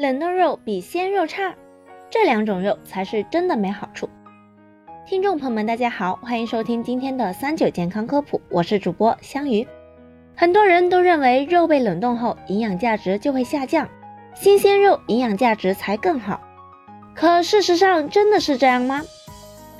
[0.00, 1.54] 冷冻肉比鲜肉差，
[2.08, 4.08] 这两种肉才是真的没好处。
[5.06, 9.68] 听众朋友们，大家好，欢迎收听今天的三九健康科普，我是主播香鱼。
[10.34, 13.86] 很多人都认为肉被冷冻后营养价值就会下降，
[14.34, 16.40] 新鲜肉营养价值才更好。
[17.14, 19.02] 可事实上真的是这样吗？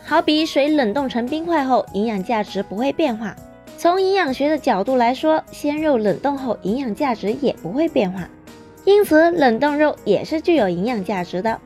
[0.05, 3.35] 好比水冷冻成冰块后，营养价值不会变化。
[3.79, 8.29] 从营养学的角度来说，鲜肉冷冻后营养价值也不会变化。
[8.85, 11.61] 因此，冷冻肉也是具有营养价值的。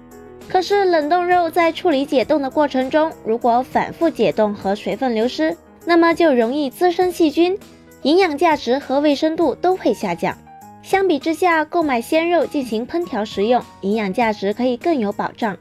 [0.48, 5.56] 可是，冷冻肉在处理解冻的过程中，如果反复解冻和水分流失，
[5.86, 7.58] 那么就容易滋生细菌，
[8.02, 10.36] 营养价值和卫生度都会下降。
[10.82, 15.56] 相比之下，购买鲜肉进行烹调食用，营养价值可以更有保障。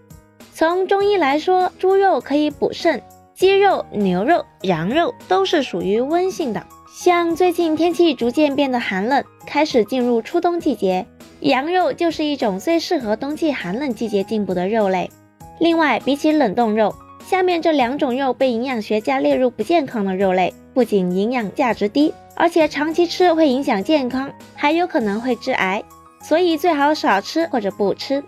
[0.54, 3.01] 从中医来说，猪肉可以补肾，
[3.34, 6.62] 鸡肉、牛肉、羊肉都是属于温性的。
[6.93, 11.05] 像最近天气逐渐变得寒冷，开始进入初冬季节。
[11.43, 15.11] 羊肉就是一种最适合冬季寒冷季节进补的肉类。
[15.59, 16.95] 另外，比起冷冻肉，
[17.27, 25.84] 下面这两种肉被营养学家列入不健康的肉类，不仅营养价值低，而且长期吃会影响健康，还有可能会致癌，
[26.21, 28.23] 所以最好少吃或者不吃。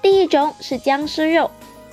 [0.00, 1.50] 第一种是僵尸肉，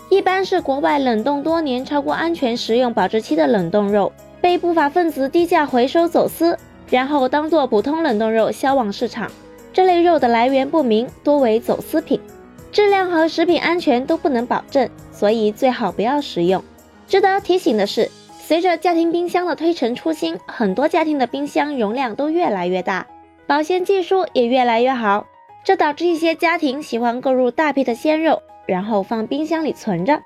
[0.09, 4.09] 一般是国外冷冻多年、超过安全食用保质期的冷冻肉，
[4.39, 6.57] 被不法分子低价回收走私，
[6.89, 9.29] 然后当做普通冷冻肉销往市场。
[9.73, 12.19] 这类肉的来源不明，多为走私品，
[12.71, 16.61] 质量和食品安全都不能保证，所以最好不要食用。
[17.07, 23.07] 值得提醒的是，随着家庭冰箱的推陈出新，很多家庭的冰箱容量都越来越大，
[23.47, 25.25] 保鲜技术也越来越好，
[25.63, 30.21] 这导致一些家庭喜欢购入大批的鲜肉，然后放冰箱里存着，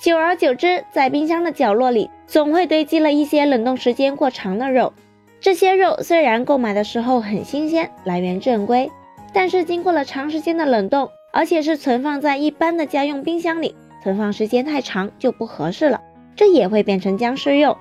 [0.00, 4.92] 久而久之，在冰箱的角落里总会堆积了一些冷冻时间过长的肉。
[5.40, 8.90] 这些肉虽然购买的时候很新鲜，来源正规，
[9.32, 15.98] 但是经过了长时间的冷冻，而且是存放在一般的家用冰箱里，存放时间太长就不合适了，
[16.36, 17.78] 这也会变成僵尸肉。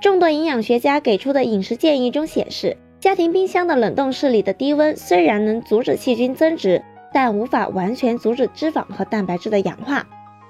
[0.00, 6.82] 众多营养学家给出的饮食建议中显示，家庭冰箱的冷冻室里的低温虽然能阻止细菌增殖，
[7.12, 10.04] 但无法完全阻止脂肪和蛋白质的氧化，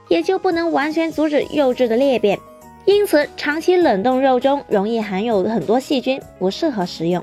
[0.08, 2.38] 也就不能完全阻止肉质的裂变。
[2.86, 7.22] 因此，长期冷冻肉中容易含有很多细菌，不适合食用。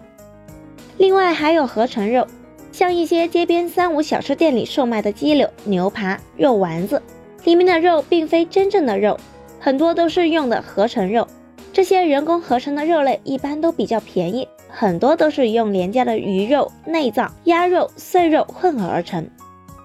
[0.97, 2.27] 另外，还有合成肉，
[2.73, 7.01] 像一些街边三无小吃店里售卖的鸡柳、牛扒、肉丸子，
[7.45, 9.17] 里面的肉并非真正的肉，
[9.57, 11.25] 很多都是用的合成肉。
[11.71, 19.25] 这些人工合成的肉类一般都比较便宜，很多都是用廉价的鱼肉、内脏、鸭肉、碎肉混合而成，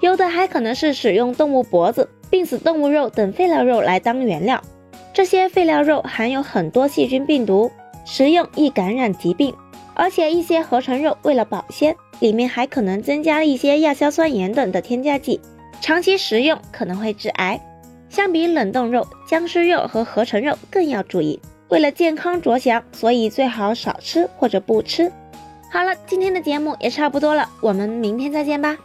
[0.00, 4.60] 有的还可能是使用动物脖子、病死动物肉等废料肉来当原料。
[5.18, 7.72] 这些废料肉含有很多细菌、病毒，
[8.04, 9.52] 食用易感染疾病。
[9.92, 15.40] 而且一些合成肉为了保鲜，里面还可能增加一些亚硝酸盐等的添加剂，
[15.80, 17.60] 长期食用可能会致癌。
[18.08, 25.10] 相比冷冻肉、僵尸肉和合成肉更要注意，为了健康着想，所以最好少吃或者不吃。
[25.72, 28.78] 好了，今天的节目也差不多了，我们明天再见吧。